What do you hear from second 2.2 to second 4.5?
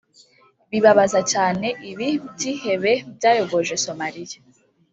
byihebe byayogoje Somalia